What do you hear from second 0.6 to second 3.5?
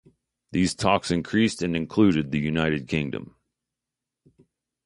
talks increased and included the United Kingdom.